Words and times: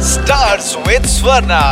Stars 0.00 0.76
with 0.86 1.04
Swarna. 1.04 1.62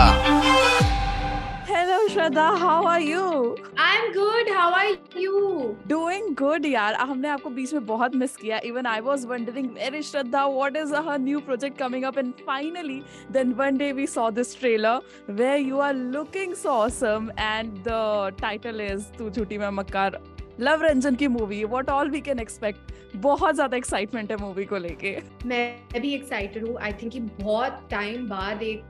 Hello 1.66 1.98
Shraddha, 2.08 2.58
how 2.58 2.84
are 2.86 3.00
you? 3.00 3.56
I'm 3.76 4.12
good. 4.12 4.48
How 4.48 4.72
are 4.72 4.96
you? 5.24 5.76
Doing 5.92 6.34
good 6.40 6.64
यार 6.66 6.94
हमने 7.00 7.28
आपको 7.28 7.50
बीच 7.58 7.72
में 7.74 7.86
बहुत 7.86 8.14
मिस 8.22 8.36
किया 8.36 8.60
even 8.70 8.86
I 8.86 9.00
was 9.08 9.26
wondering 9.32 9.72
where 9.78 9.94
is 10.00 10.10
Shraddha 10.12 10.44
what 10.58 10.76
is 10.82 10.90
her 11.08 11.18
new 11.18 11.40
project 11.40 11.78
coming 11.78 12.04
up 12.10 12.16
and 12.16 12.34
finally 12.46 13.02
then 13.30 13.56
one 13.56 13.78
day 13.78 13.92
we 13.92 14.06
saw 14.06 14.30
this 14.30 14.54
trailer 14.54 15.00
where 15.26 15.58
you 15.58 15.80
are 15.80 15.94
looking 15.94 16.54
so 16.54 16.70
awesome 16.84 17.32
and 17.48 17.82
the 17.90 18.32
title 18.44 18.80
is 18.90 19.10
तू 19.18 19.30
झूठी 19.30 19.58
मैं 19.58 19.70
मक्कार 19.82 20.20
Luv 20.59 20.81
Ranjan 20.83 21.15
की 21.15 21.27
movie 21.27 21.63
what 21.65 21.89
all 21.89 22.09
we 22.09 22.19
can 22.21 22.39
expect 22.39 23.15
बहुत 23.17 23.55
ज़्यादा 23.55 23.77
excitement 23.77 24.31
है 24.31 24.37
movie 24.37 24.65
को 24.65 24.77
लेके। 24.77 25.15
मैं 25.45 26.01
भी 26.01 26.13
एक्साइटेड 26.13 26.67
हूँ. 26.67 26.77
आई 26.77 26.93
थिंक 26.93 27.13
बहुत 27.41 27.87
टाइम 27.91 28.27
बाद 28.29 28.63
एक 28.63 28.83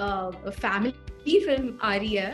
फैमिली 0.00 1.38
फ़िल्म 1.40 1.72
आ 1.82 1.94
रही 1.94 2.14
है. 2.14 2.30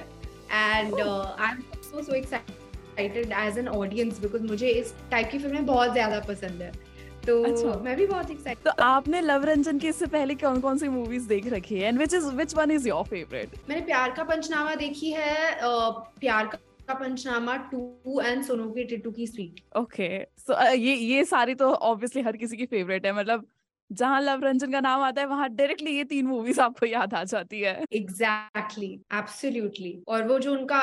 And 0.52 0.94
I 0.94 1.50
am 1.50 1.60
so 1.82 2.02
so 2.02 2.14
excited 2.14 3.32
as 3.38 3.58
an 3.58 3.68
audience 3.68 4.20
because 4.20 4.42
मुझे 4.42 4.68
इस 4.70 4.94
टाइप 5.10 5.30
की 5.30 5.38
फ़िल्में 5.38 5.66
बहुत 5.66 5.92
ज़्यादा 5.92 6.18
पसंद 6.28 6.62
है. 6.62 6.72
तो 7.26 7.42
अच्छा. 7.44 7.78
मैं 7.84 7.96
भी 7.96 8.06
बहुत 8.06 8.30
एक्साइटेड 8.30 8.64
तो 8.64 8.82
आपने 8.84 9.20
लव 9.20 9.44
रंजन 9.44 9.78
की 9.78 9.88
इससे 9.88 10.06
पहले 10.08 10.34
कौन 10.36 10.60
कौन 10.60 10.78
सी 10.78 10.88
मूवीज़ 10.88 11.28
देख 11.28 11.46
रखी 11.52 11.78
है? 11.78 11.88
And 11.88 11.98
which 11.98 12.14
is 12.14 12.26
which 12.26 12.54
one 12.56 12.70
is 12.70 12.88
your 12.88 13.04
favourite 13.04 13.56
मैंने 13.68 13.84
प्यार 13.86 14.10
का 14.10 14.24
पंचनामा 14.24 14.74
देखी 14.74 15.10
है 15.12 15.34
uh, 15.52 15.92
प्यार 16.20 16.46
का 16.46 16.58
का 16.88 16.94
पंचनामा 16.94 17.56
टू 17.72 18.20
एंड 18.20 18.42
सोनू 18.44 18.70
की 18.70 18.84
टिटू 18.84 19.10
की 19.10 19.26
स्वीट 19.26 19.60
ओके 19.76 20.08
सो 20.38 20.62
ये 20.66 20.94
ये 20.94 21.24
सारी 21.26 21.54
तो 21.54 21.72
ऑब्वियसली 21.90 22.22
हर 22.22 22.36
किसी 22.36 22.56
की 22.56 22.66
फेवरेट 22.66 23.06
है 23.06 23.12
मतलब 23.12 23.46
जहाँ 23.90 24.20
लव 24.20 24.44
रंजन 24.44 24.72
का 24.72 24.80
नाम 24.80 25.00
आता 25.02 25.20
है 25.20 25.26
वहाँ 25.26 25.48
डायरेक्टली 25.48 25.96
ये 25.96 26.04
तीन 26.04 26.26
मूवीज़ 26.26 26.60
आपको 26.60 26.86
याद 26.86 27.14
आ 27.14 27.22
जाती 27.24 27.60
है। 27.60 27.74
एग्जैक्टली 27.92 28.92
एब्सोल्युटली 29.14 29.92
और 30.08 30.26
वो 30.28 30.38
जो 30.38 30.52
उनका 30.52 30.78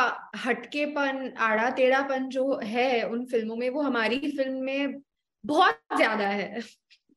हटकेपन 0.46 1.32
आड़ा 1.40 1.70
टेढ़ापन 1.80 2.28
जो 2.30 2.60
है 2.64 3.04
उन 3.04 3.26
फ़िल्मों 3.26 3.56
में 3.56 3.70
वो 3.70 3.82
हमारी 3.82 4.20
फ़िल्म 4.20 4.64
में 4.64 5.00
बहुत 5.44 5.80
ज़्यादा 5.96 6.28
है। 6.28 6.62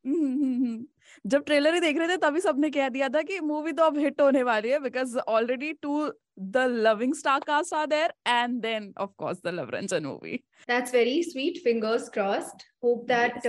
जब 1.24 1.44
ट्रेलर 1.44 1.74
ही 1.74 1.80
देख 1.80 1.98
रहे 1.98 2.08
थे 2.08 2.16
तभी 2.18 2.40
सबने 2.40 2.70
कह 2.70 2.88
दिया 2.88 3.08
था 3.08 3.20
कि 3.22 3.38
मूवी 3.42 3.72
तो 3.72 3.82
अब 3.84 3.98
हिट 3.98 4.20
होने 4.20 4.42
वाली 4.42 4.70
है 4.70 4.78
because 4.80 5.16
already 5.18 5.72
to 5.82 6.06
the 6.40 6.64
loving 6.78 7.14
star 7.14 7.40
cast 7.46 7.74
are 7.74 7.86
there 7.86 8.12
and 8.28 8.60
then 8.62 8.92
of 8.98 9.10
course 9.18 9.40
the 9.44 9.48
Luv Ranjan 9.50 10.04
movie 10.04 10.36
that's 10.68 10.94
very 10.94 11.22
sweet 11.22 11.58
fingers 11.64 12.08
crossed 12.08 12.62
hope 12.84 13.04
that 13.08 13.46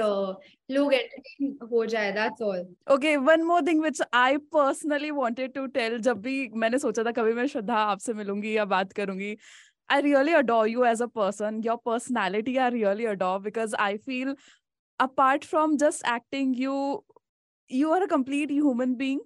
लोग 0.70 0.94
एंटरटेन 0.94 1.58
हो 1.72 1.86
जाए 1.88 2.12
that's 2.12 2.42
all 2.44 2.66
okay 2.92 3.16
one 3.26 3.44
more 3.44 3.68
thing 3.68 3.82
which 3.82 4.02
I 4.14 4.38
personally 4.54 5.12
wanted 5.14 5.54
to 5.54 5.66
tell 5.74 6.00
जब 6.02 6.22
भी 6.22 6.48
मैंने 6.56 6.80
सोचा 6.80 7.04
था 7.04 7.12
कभी 7.14 7.34
मैं 7.34 7.48
श्रद्धा 7.48 7.78
आपसे 7.86 8.14
मिलूँगी 8.14 8.58
या 8.58 8.66
बात 8.68 8.94
करूँगी 8.94 9.36
I 9.90 10.02
really 10.02 10.34
adore 10.34 10.68
you 10.68 10.84
as 10.86 11.02
a 11.02 11.06
person 11.16 11.62
your 11.66 11.78
personality 11.86 12.58
I 12.58 12.70
really 12.72 13.06
adore 13.08 13.40
because 13.42 13.76
I 13.78 13.98
feel 14.00 14.36
apart 15.01 15.45
from 15.45 15.79
just 15.79 16.03
acting, 16.05 16.55
you 16.55 17.05
you 17.69 17.93
are 17.93 18.03
a 18.03 18.09
complete 18.09 18.51
human 18.51 18.97
being 18.97 19.21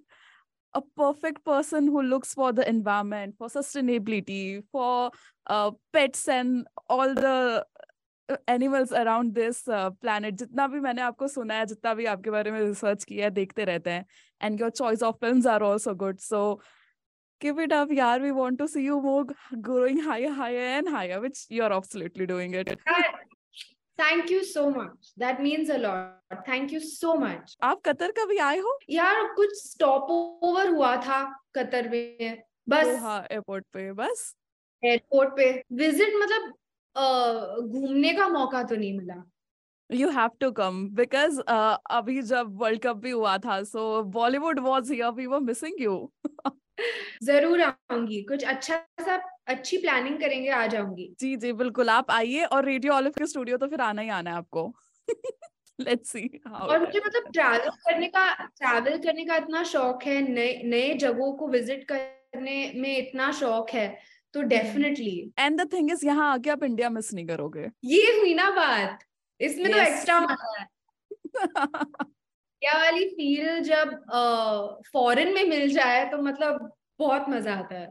a 0.75 0.81
perfect 0.97 1.43
person 1.45 1.85
who 1.87 2.01
looks 2.01 2.33
for 2.33 2.51
the 2.51 2.67
environment, 2.67 3.35
for 3.37 3.47
sustainability, 3.47 4.63
for 4.71 5.11
uh, 5.47 5.71
pets 5.91 6.27
and 6.27 6.67
all 6.89 7.13
the 7.13 7.65
animals 8.49 8.91
around 8.93 9.33
this 9.33 9.63
planet 9.69 10.33
जितना 10.39 10.67
भी 10.67 10.79
मैंने 10.79 11.01
आपको 11.01 11.27
सुना 11.27 11.53
है 11.53 11.65
जितना 11.65 11.93
भी 11.93 12.05
आपके 12.11 12.29
बारे 12.31 12.51
में 12.51 12.59
रिसर्च 12.59 13.03
किया 13.03 13.25
है 13.25 13.31
देखते 13.31 13.65
रहते 13.65 13.89
हैं 13.89 14.05
and 14.41 14.61
your 14.61 14.69
choice 14.69 15.03
of 15.03 15.17
films 15.21 15.47
are 15.47 15.63
also 15.63 15.95
good 16.05 16.19
so 16.29 16.41
give 17.43 17.57
it 17.61 17.73
up 17.75 17.89
yaar 17.95 18.11
we 18.23 18.29
want 18.35 18.57
to 18.59 18.65
see 18.73 18.81
you 18.83 18.97
more 19.05 19.23
growing 19.63 19.97
higher 20.03 20.29
higher 20.35 20.67
and 20.75 20.91
higher 20.95 21.17
which 21.23 21.41
you're 21.55 21.73
absolutely 21.77 22.27
doing 22.29 22.53
it 22.59 22.69
thank 23.98 24.30
you 24.32 24.42
so 24.44 24.68
much 24.70 25.12
that 25.18 25.40
means 25.40 25.70
a 25.70 25.76
lot 25.78 26.42
thank 26.48 26.72
you 26.72 26.80
so 26.80 27.14
much 27.20 27.56
आप 27.62 27.80
Qatar 27.84 28.12
कभी 28.18 28.36
आए 28.38 28.58
हो? 28.58 28.78
यार 28.90 29.24
कुछ 29.36 29.56
stop 29.62 30.10
over 30.10 30.68
हुआ 30.68 30.94
था 31.02 31.22
Qatar 31.54 31.88
में। 31.90 32.42
बस। 32.68 32.86
एयरपोर्ट 33.32 33.64
पे 33.72 33.92
बस? 33.92 34.34
एयरपोर्ट 34.82 35.36
पे। 35.36 35.50
विज़िट 35.76 36.14
मतलब 36.16 36.54
घूमने 36.96 38.12
का 38.12 38.28
मौका 38.28 38.62
तो 38.62 38.76
नहीं 38.76 38.96
मिला। 38.98 39.22
You 39.90 40.08
have 40.10 40.30
to 40.40 40.50
come 40.52 40.86
because 40.94 41.40
अभी 41.40 42.20
जब 42.22 42.56
वर्ल्ड 42.60 42.80
कप 42.82 42.96
भी 43.02 43.10
हुआ 43.10 43.36
था 43.38 43.62
so 43.64 44.02
Bollywood 44.16 44.58
was 44.60 44.92
here 44.92 45.10
we 45.12 45.26
were 45.26 45.40
missing 45.40 45.80
you 45.80 45.94
ज़रूर 47.24 47.60
आऊँगी। 47.62 48.22
कुछ 48.22 48.44
अच्छा 48.44 48.76
सा 49.00 49.20
अच्छी 49.46 49.76
प्लानिंग 49.76 50.18
करेंगे 50.20 50.50
आ 50.50 50.66
जाऊँगी। 50.66 51.12
जी 51.20 51.34
जी 51.36 51.52
बिल्कुल 51.54 51.90
आप 51.90 52.10
आइए 52.10 52.44
और 52.44 52.64
रेडियो 52.64 52.92
ऑलिव 52.92 53.12
के 53.18 53.26
स्टूडियो 53.26 53.56
तो 53.56 53.66
फिर 53.66 53.80
आना 53.80 54.02
ही 54.02 54.08
आना 54.08 54.30
है 54.30 54.36
आपको। 54.36 54.72
लेट्स 55.78 56.10
सी 56.10 56.40
और 56.52 56.78
मुझे 56.80 56.98
मतलब 56.98 57.30
ट्रैवल 57.32 57.68
करने 57.84 58.06
का 58.08 58.32
ट्रैवल 58.34 58.98
करने 58.98 59.24
का 59.24 59.36
इतना 59.36 59.62
शौक 59.64 60.04
है 60.04 60.20
नए 60.28 60.62
नए 60.64 60.94
जगहों 60.94 61.32
को 61.32 61.48
विज़िट 61.48 61.84
करने 61.88 62.72
में 62.76 62.96
इतना 62.96 63.30
शौक 63.32 63.70
है 63.70 63.86
तो 64.34 64.42
definitely 64.44 65.32
and 65.38 65.60
the 65.60 65.68
thing 65.72 65.90
is 65.90 66.04
यहाँ 66.06 66.32
आके 66.32 66.50
आप 66.50 66.64
इंडिया 66.64 66.90
मिस 66.90 67.12
नहीं 67.14 67.26
करोगे। 67.26 67.68
ये 67.84 68.02
हुई 68.18 68.34
ना 68.34 68.50
बात 68.50 68.98
इसमें 69.40 69.70
तो 69.72 69.78
yes. 69.78 69.86
तो 69.86 69.92
एक्स्ट्रा 69.92 70.20
मज़ा 70.20 70.58
है। 70.58 70.66
क्या 72.62 72.78
वाली 72.78 73.04
फील 73.08 73.62
जब 73.62 73.90
फॉरेन 74.92 75.28
uh, 75.28 75.34
में 75.34 75.44
मिल 75.48 75.68
जाए 75.74 76.04
तो 76.10 76.18
मतलब 76.22 76.70
बहुत 76.98 77.28
मज़ा 77.28 77.54
आता 77.54 77.74
है। 77.74 77.86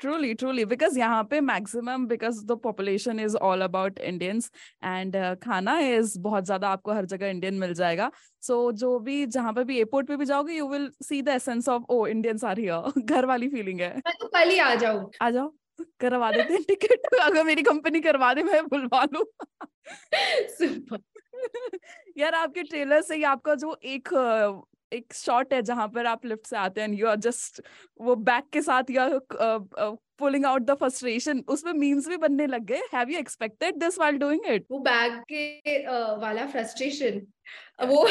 ट्रूली 0.00 0.32
ट्रूली 0.34 0.64
बिकॉज़ 0.64 0.98
यहाँ 0.98 1.22
पे 1.24 1.40
maximum 1.40 2.06
because 2.06 2.44
the 2.46 2.52
population 2.62 3.20
is 3.20 3.36
all 3.36 3.60
about 3.62 3.98
Indians 3.98 4.50
and 4.84 5.16
खाना 5.44 5.78
इज़ 5.78 6.18
बहुत 6.20 6.44
ज़्यादा 6.44 6.68
आपको 6.68 6.92
हर 6.92 7.04
जगह 7.04 7.26
इंडियन 7.26 7.54
मिल 7.54 7.74
जाएगा। 7.74 8.10
सो 8.42 8.70
so, 8.70 8.76
जो 8.78 8.98
भी 8.98 9.26
जहाँ 9.26 9.52
पे 9.52 9.64
भी 9.64 9.76
एयरपोर्ट 9.76 10.08
पे 10.08 10.16
भी 10.16 10.24
जाओगे 10.24 10.54
you 10.54 10.68
will 10.68 10.90
see 11.02 11.22
the 11.22 11.28
essence 11.28 11.68
of 11.68 11.82
oh 11.88 12.06
Indians 12.06 12.44
are 12.44 12.58
here 12.58 13.00
घर 13.00 13.26
वाली 13.26 13.48
फीलिंग 13.48 13.80
है। 13.80 13.94
मैं 13.96 14.14
तो 14.20 14.28
कल 14.28 14.50
ही 14.50 14.58
आ 14.58 14.74
जाऊँ। 14.74 15.10
आ 15.22 15.30
जाओ 15.30 15.52
करवा 16.00 16.30
देते 16.32 16.54
हैं 16.54 16.62
टिकट 16.62 17.14
अगर 17.20 17.44
मेरी 17.44 17.62
कंपनी 17.62 18.00
करवा 18.00 18.34
दे 18.34 18.42
मैं 18.42 18.62
बुलवा 18.66 19.04
लू। 19.14 19.24
यार 22.18 22.34
आपके 22.34 22.62
ट्रेलर 22.62 23.02
से 23.02 23.16
ही 23.16 23.22
आपका 23.22 23.54
जो 23.54 23.80
एक 23.84 24.08
एक 24.92 25.14
शॉट 25.14 25.54
है 25.54 25.62
जहाँ 25.62 25.88
पर 25.88 26.06
आप 26.06 26.26
लिफ्ट 26.26 26.46
से 26.46 26.56
आते 26.56 26.80
हैं 26.80 26.88
यू 26.88 27.06
आर 27.06 27.16
जस्ट 27.16 27.60
वो 28.00 28.16
बैक 28.16 28.44
के 28.52 28.62
साथ 28.62 28.82
या 28.90 29.20
पुलिंग 30.18 30.46
आउट 30.46 30.62
द 30.62 30.74
फ्रस्ट्रेशन 30.74 31.44
उसमें 31.48 31.72
मीम्स 31.72 32.08
भी 32.08 32.16
बनने 32.16 32.46
लग 32.46 32.64
गए। 32.64 32.80
Have 32.94 33.10
you 33.10 33.18
expected 33.18 33.74
this 33.74 33.98
while 33.98 34.18
doing 34.18 34.46
it 34.46 34.66
वो 34.70 34.78
बैक 34.78 35.12
के 35.32 35.84
uh, 35.84 36.22
वाला 36.22 36.46
फ्रस्ट्रेशन 36.46 37.26
वो 37.86 38.02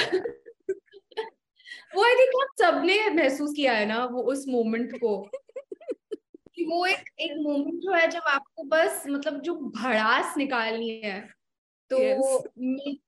वो 1.95 2.03
आई 2.03 2.15
थिंक 2.15 2.33
हम 2.35 2.47
सबने 2.57 3.09
महसूस 3.09 3.53
किया 3.55 3.73
है 3.73 3.85
ना 3.85 4.05
वो 4.05 4.21
उस 4.21 4.45
मोमेंट 4.47 4.95
को। 4.95 5.29
कि 6.55 6.65
वो 6.65 6.85
एक 6.85 7.03
एक 7.19 7.31
मोमेंट 7.31 7.81
जो 7.81 7.93
है 7.93 8.07
जब 8.07 8.21
आपको 8.27 8.63
बस 8.63 9.03
मतलब 9.07 9.41
जो 9.41 9.55
भड़ास 9.55 10.37
निकालनी 10.37 10.89
है। 10.89 11.40
तो 11.91 11.97
yes. 11.99 12.21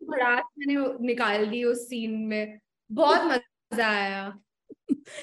भड़ास 0.03 0.43
मैंने 0.59 0.75
निकाल 1.07 1.45
दी 1.47 1.63
उस 1.63 1.87
सीन 1.89 2.17
में। 2.27 2.59
बहुत 2.89 3.21
मज़ा 3.73 3.87
आया। 3.89 4.23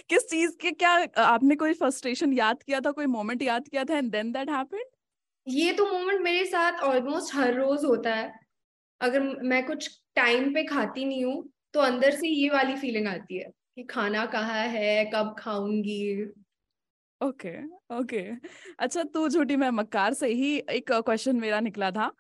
किस 0.09 0.29
चीज़ 0.31 0.57
के 0.61 0.71
क्या 0.73 0.91
आपने 1.25 1.57
कोई 1.57 1.73
फ्रस्ट्रेशन 1.75 2.33
याद 2.33 2.63
किया 2.63 2.81
था 2.81 2.91
कोई 2.91 3.07
मोमेंट 3.07 3.43
याद 3.43 3.69
किया 3.69 3.85
था 3.85 3.97
एंड 3.99 4.11
देन 4.13 4.33
दैट 4.33 4.51
हैपेंड 4.51 4.85
ये 5.47 5.73
तो 5.73 5.87
मोमेंट 5.87 6.21
मेरे 6.21 6.45
साथ 6.47 6.81
ऑलमोस्ट 6.85 7.35
हर 7.35 7.55
रोज 7.55 7.85
होता 7.85 8.15
है। 8.15 8.33
अगर 9.01 9.23
मैं 9.45 9.65
कुछ 9.67 9.89
टाइम 10.17 10.53
पे 10.55 10.65
खाती 10.65 11.05
नहीं 11.05 11.25
हूँ 11.25 11.49
तो 11.75 11.81
अंदर 11.81 12.11
से 12.11 12.29
ये 12.29 12.49
वाली 12.51 12.77
फीलिंग 12.77 13.07
आती 13.09 13.39
है 13.39 13.51
कि 13.77 13.83
खाना 13.91 14.25
कहाँ 14.27 14.67
है 14.69 15.05
कब 15.15 15.35
खाऊँगी। 15.39 16.25
ओके 17.21 17.53
ओके 17.95 18.21
अच्छा 18.79 19.03
तू 19.15 19.29
झूठी 19.29 19.57
मैं 19.57 19.71
मक्कार 19.71 20.15
से 20.15 20.29
ही 20.29 20.57
एक 20.71 20.93
क्वेश्चन 20.93 21.37
मेरा 21.37 21.61
निकला 21.61 21.91
था। 21.91 22.11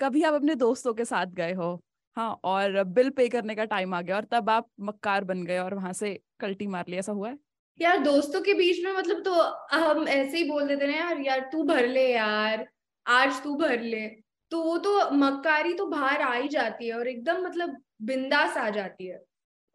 कभी 0.00 0.22
आप 0.22 0.34
अपने 0.34 0.54
दोस्तों 0.54 0.94
के 0.94 1.04
साथ 1.04 1.26
गए 1.26 1.52
हो? 1.52 1.80
हाँ 2.16 2.40
और 2.44 2.84
बिल 2.84 3.10
पे 3.10 3.28
करने 3.28 3.54
का 3.54 3.64
टाइम 3.64 3.94
आ 3.94 4.00
गया 4.02 4.16
और 4.16 4.24
तब 4.24 4.50
आप 4.50 4.68
मक्कार 4.80 5.24
बन 5.24 5.44
गए 5.44 5.58
और 5.58 5.74
वहाँ 5.74 5.92
से 5.92 6.20
कल्टी 6.40 6.66
मार 6.66 6.84
लिया 6.88 6.98
ऐसा 6.98 7.12
हुआ 7.12 7.28
है? 7.28 7.38
यार 7.80 7.98
दोस्तों 7.98 8.40
के 8.40 8.54
बीच 8.54 8.84
में 8.84 8.92
मतलब 8.92 9.22
तो 9.22 9.32
हम 9.74 10.08
ऐसे 10.08 10.36
ही 10.38 10.44
बोल 10.44 10.66
देते 10.68 10.86
ना 10.86 10.96
यार 10.96 11.20
यार 11.20 11.48
तू 11.52 11.62
भर 11.62 11.86
ले 11.86 12.12
यार 12.12 12.66
आज 13.06 13.42
तू 13.42 13.54
भर 13.54 13.80
ले। 13.80 14.06
तो 14.50 14.62
वो 14.62 14.78
तो 14.78 15.10
मक्कारी 15.10 15.74
तो 15.74 15.86
बाहर 15.86 16.22
आ 16.22 16.32
ही 16.34 16.48
जाती 16.48 16.88
है 16.88 16.94
और 16.94 17.08
एकदम 17.08 17.42
मतलब 17.42 17.76
बिंदास 18.02 18.56
आ 18.56 18.68
जाती 18.70 19.06
है। 19.06 19.24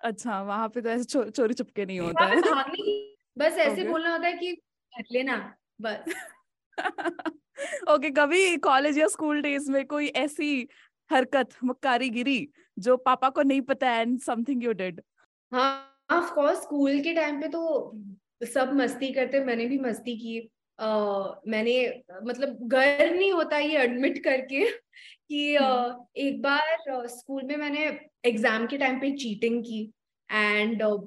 अच्छा 0.01 0.41
वहाँ 0.41 0.69
पे 0.69 0.81
तो 0.81 0.89
ऐसे 0.89 1.03
चो, 1.03 1.23
चोरी 1.29 1.53
चुपके 1.53 1.85
नहीं 1.85 1.99
होता 1.99 2.25
है। 2.25 2.35
बस 3.37 3.57
ऐसे 3.57 3.75
okay. 3.75 3.91
बोलना 3.91 4.11
होता 4.11 4.27
है 4.27 4.33
कि 4.33 4.53
भर 4.93 5.03
लेना 5.11 5.37
बस। 5.81 6.13
ओके 7.57 8.07
okay, 8.07 8.11
कभी 8.17 8.57
कॉलेज 8.57 8.97
या 8.97 9.07
स्कूल 9.07 9.41
डेज़ 9.41 9.71
में 9.71 9.85
कोई 9.85 10.07
ऐसी 10.17 10.67
हरकत 11.09 11.49
मक्कारी 11.63 12.09
गिरी 12.09 12.47
जो 12.77 12.97
पापा 12.97 13.29
को 13.29 13.41
नहीं 13.41 13.61
पता 13.61 13.95
एंड 13.95 14.19
समथिंग 14.19 14.63
यू 14.63 14.71
डिड 14.73 15.01
हाँ 15.51 16.05
ऑफ़ 16.11 16.33
कोर्स 16.33 16.61
स्कूल 16.61 16.99
के 16.99 17.13
टाइम 17.13 17.41
पे 17.41 17.47
तो 17.47 17.63
सब 18.45 18.73
मस्ती 18.73 19.11
करते 19.13 19.39
मैंने 19.39 19.65
भी 19.65 19.79
मस्ती 19.79 20.15
की। 20.17 20.39
uh, 20.79 21.35
मैंने 21.47 22.03
मतलब 22.23 22.57
गर्व 22.67 23.15
नहीं 23.15 23.31
होता 23.31 23.57
ये 23.57 23.77
एडमिट 23.77 24.23
करके 24.23 24.65
कि 25.29 25.57
uh, 25.57 25.93
एक 26.17 26.41
बार 26.41 27.07
स्कूल 27.07 27.41
uh, 27.41 27.47
में 27.49 27.57
मैंने 27.57 27.85
एग्ज़ाम 28.25 28.67
के 28.67 28.77
टाइम 28.77 28.99
पे 28.99 29.11
चीटिंग 29.17 29.63
की 29.63 29.81
एंड 30.29 30.83
uh, 30.83 30.99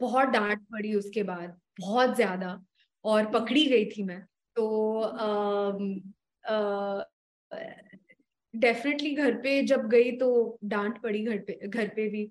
बहुत 0.00 0.28
डांट 0.28 0.60
पड़ी 0.72 0.94
उसके 0.94 1.22
बाद 1.22 1.58
बहुत 1.80 2.14
ज़्यादा 2.16 2.60
और 3.04 3.30
पकड़ी 3.32 3.64
गई 3.66 3.84
थी 3.86 4.02
मैं। 4.02 4.22
तो 4.56 4.66
डेफिनेटली 8.54 9.10
घर 9.10 9.34
पे 9.34 9.62
जब 9.62 9.88
गई 9.88 10.10
तो 10.12 10.58
डांट 10.64 11.02
पड़ी 11.02 11.24
घर 11.24 11.38
पे 11.38 11.68
घर 11.68 11.88
पे 11.88 12.08
भी। 12.08 12.30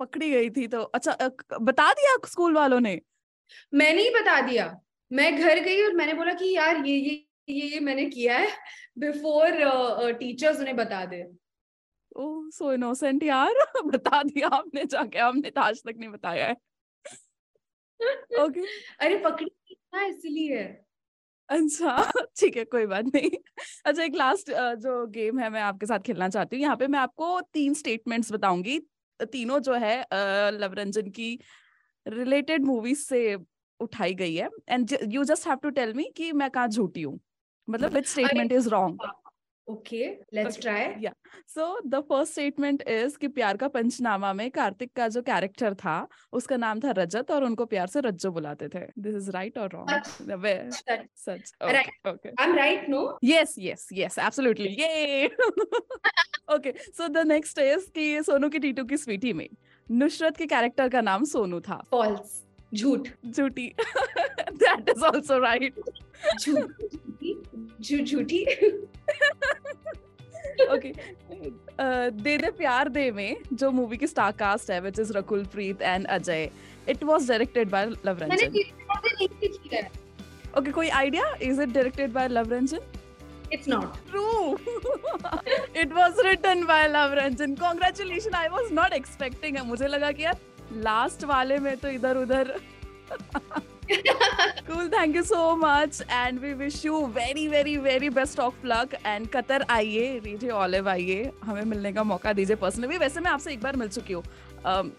पकड़ी 0.00 0.30
गई 0.30 0.50
थी 0.50 0.66
तो। 0.68 0.82
अच्छा 0.82 1.16
बता 1.60 1.92
दिया 1.92 2.16
स्कूल 2.26 2.54
वालों 2.54 2.80
ने? 2.80 3.00
मैंने 3.74 4.02
ही 4.02 4.10
बता 4.10 4.40
दिया। 4.40 4.80
मैं 5.10 5.36
घर 5.36 5.60
गई 5.60 5.82
और 5.82 5.92
मैंने 5.92 6.14
बोला 6.14 6.32
कि 6.32 6.54
यार 6.56 6.86
ये 6.86 6.96
ये 6.96 7.22
ये 7.48 7.66
ये 7.66 7.80
मैंने 7.80 8.04
किया 8.06 8.38
है 8.38 8.48
बिफोर 8.98 10.12
टीचर्स 10.12 10.58
उन्हें 10.60 10.76
बता 10.76 11.04
दे। 11.04 11.22
ओह 12.16 12.48
सो 12.50 12.72
इनोसेंट 12.72 13.22
यार। 13.22 13.54
बता 13.86 14.22
दिया 14.22 14.48
आपने 14.48 14.84
जाके 14.84 15.18
हमने 15.18 15.50
तो 15.50 15.60
आज 15.60 15.82
तक 15.82 15.94
नहीं 15.98 16.08
बताया 16.10 16.46
है। 16.46 16.56
Okay 17.92 18.38
okay. 18.40 18.66
अरे 19.00 19.18
पकड़ी 19.18 19.76
ना 19.94 20.04
इसलिए। 20.06 20.85
अच्छा 21.48 22.10
ठीक 22.38 22.56
है 22.56 22.64
कोई 22.64 22.86
बात 22.86 23.04
नहीं। 23.14 23.30
अच्छा 23.86 24.02
एक 24.02 24.14
लास्ट 24.14 24.50
जो 24.78 25.06
गेम 25.08 25.38
है 25.38 25.50
मैं 25.50 25.60
आपके 25.62 25.86
साथ 25.86 25.98
खेलना 26.06 26.28
चाहती 26.28 26.56
हूँ। 26.56 26.62
यहाँ 26.62 26.76
पे 26.76 26.86
मैं 26.86 26.98
आपको 26.98 27.40
तीन 27.54 27.74
स्टेटमेंट्स 27.74 28.32
बताऊँगी। 28.32 28.78
तीनों 29.32 29.58
जो 29.60 29.74
है 29.74 29.98
लवरंजन 30.52 31.10
की 31.10 31.38
रिलेटेड 32.06 32.64
मूवीज़ 32.64 33.00
से 33.00 33.36
उठाई 33.80 34.14
गई 34.14 34.34
है। 34.34 34.48
And 34.68 34.96
you 35.10 35.24
just 35.24 35.46
have 35.48 35.56
to 35.62 35.70
tell 35.70 35.94
me 35.94 36.10
कि 36.16 36.32
मैं 36.32 36.50
कहाँ 36.50 36.68
झूठी 36.68 37.02
हूँ। 37.02 37.18
मतलब 37.68 37.94
which 37.94 38.06
statement 38.08 38.52
is 38.52 38.68
wrong 38.68 38.98
okay 39.68 40.06
let's 40.34 40.60
try 40.60 40.84
या 41.00 41.12
so 41.48 41.64
the 41.86 42.00
first 42.08 42.32
statement 42.32 42.82
is 42.88 43.16
कि 43.18 43.28
प्यार 43.28 43.56
का 43.56 43.68
पंचनामा 43.68 44.32
में 44.32 44.50
कार्तिक 44.50 44.92
का 44.96 45.08
जो 45.08 45.22
कैरेक्टर 45.22 45.74
था 45.74 45.96
उसका 46.32 46.56
नाम 46.56 46.80
था 46.80 46.90
रजत 46.98 47.30
और 47.30 47.44
उनको 47.44 47.66
प्यार 47.66 47.86
से 47.86 48.00
रज्जो 48.00 48.30
बुलाते 48.32 48.68
थे। 48.68 48.80
दिस 48.98 49.14
इज़ 49.14 49.30
राइट 49.30 49.58
और 49.58 49.70
wrong 49.74 50.70
such 51.16 51.52
okay 51.62 52.28
I 52.28 52.48
am 52.48 52.56
right 52.56 52.88
no 52.88 53.18
yes 53.24 53.54
yes 53.58 53.88
yes 53.92 54.18
absolutely 54.18 54.68
ये 54.80 55.26
okay 56.54 56.72
so 56.78 57.08
the 57.08 57.26
next 57.26 57.58
is 57.58 57.90
कि 57.94 58.22
सोनू 58.22 58.48
की 58.48 58.58
टीटू 58.58 58.84
की 58.84 58.96
स्वीटी 58.96 59.32
में। 59.32 59.48
नुसरत 59.90 60.36
के 60.36 60.46
कैरेक्टर 60.46 60.88
का 60.88 61.00
नाम 61.00 61.24
सोनू 61.24 61.60
था। 61.60 61.82
फॉल्स 61.90 62.42
झूठ 62.74 63.08
झूठी 63.26 63.66
दैट 63.78 64.88
इज़ 64.88 65.04
आल्सो 65.04 65.38
राइट 65.38 65.80
झूठी 66.40 67.34
झूठी 68.04 68.44
ओके 70.74 70.92
दे 72.22 72.36
दे 72.38 72.50
प्यार 72.58 72.88
दे 72.88 73.10
में 73.10 73.36
जो 73.52 73.70
मूवी 73.70 73.96
की 73.96 74.06
स्टार 74.06 74.32
कास्ट 74.38 74.70
है 74.70 74.80
which 74.80 74.98
is 75.00 75.12
Rakul 75.12 75.44
Preet 75.52 75.82
and 75.82 76.06
Ajay 76.08 76.50
it 76.88 77.04
was 77.04 77.28
directed 77.28 77.70
by 77.70 77.86
Luv 78.06 78.18
Ranjan 78.22 78.58
okay 80.58 80.70
कोई 80.72 80.88
idea 81.00 81.34
is 81.42 81.62
it 81.62 81.72
directed 81.72 82.12
by 82.12 82.28
Luv 82.28 82.52
Ranjan 82.52 82.80
It's 83.48 83.68
not. 83.68 83.98
True. 84.06 84.58
it 85.74 85.92
was 85.92 86.16
written 86.24 86.66
by 86.66 86.78
Love 86.88 87.12
Ranjan. 87.12 87.52
Congratulations. 87.58 88.34
I 88.34 88.48
was 88.48 88.72
not 88.72 88.96
expecting. 88.96 89.58
मुझे 89.66 89.88
लगा 89.88 90.10
कि 90.12 90.24
यार 90.24 90.38
last 90.86 91.24
वाले 91.24 91.58
में 91.58 91.76
तो 91.76 91.88
इधर 91.88 92.16
उधर 92.16 92.54
cool 94.68 94.88
thank 94.90 95.14
you 95.14 95.22
so 95.24 95.56
much. 95.56 96.00
And 96.10 96.40
we 96.40 96.54
wish 96.54 96.84
you 96.84 97.06
very 97.18 97.46
very 97.48 97.76
very 97.76 98.08
best 98.08 98.40
of 98.46 98.64
luck. 98.64 98.94
And 99.04 99.28
Qatar 99.36 99.64
आइए 99.70 100.18
रीजे 100.24 100.48
ऑलिव 100.62 100.88
आइए। 100.88 101.30
हमें 101.44 101.64
मिलने 101.64 101.92
का 101.92 102.02
मौका 102.02 102.32
दीजिए 102.32 102.56
पर्सनली 102.56 102.98
वैसे 102.98 103.20
मैं 103.20 103.30
आपसे 103.30 103.52
एक 103.52 103.62
बार 103.62 103.76
मिल 103.76 103.88
चुकी 103.88 104.12
हूँ। 104.12 104.22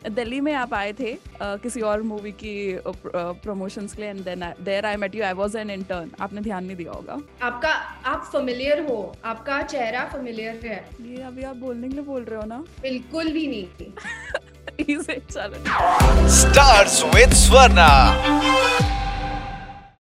दिल्ली 0.10 0.39
में 0.42 0.54
आप 0.54 0.74
आए 0.74 0.92
थे 1.00 1.13
uh, 1.16 1.62
किसी 1.62 1.81
और 1.81 2.01
मूवी 2.01 2.31
की 2.44 2.56
प्रमोशंस 2.88 3.94
के 3.94 4.01
लिए। 4.01 4.10
And 4.10 4.24
then 4.25 4.54
there 4.63 4.86
I 4.86 4.95
met 4.95 5.16
you 5.16 5.24
I 5.24 5.34
was 5.34 5.56
an 5.56 5.69
intern 5.69 6.12
आपने 6.22 6.42
ध्यान 6.42 6.66
नहीं 6.66 6.78
दिया 6.78 6.92
होगा। 6.92 7.19
आपका 7.42 7.69
आप 8.12 8.30
फेमिलियर 8.31 8.86
हो। 8.88 9.16
आपका 9.25 9.62
चेहरा 9.62 10.06
फेमिलियर 10.13 10.66
है। 10.66 10.80
ये 11.01 11.22
अभी 11.24 11.44
आप 11.44 11.56
बोलने 11.56 11.88
के 11.88 11.94
लिए 11.95 12.04
बोल 12.04 12.24
रहे 12.24 12.39
हो 12.39 12.45
ना? 12.48 12.63
बिल्कुल 12.81 13.31
भी 13.31 13.48
नहीं। 13.48 13.92
चलो। 15.31 16.29
Stars 16.29 17.03
with 17.15 17.33
Swarna 17.33 17.88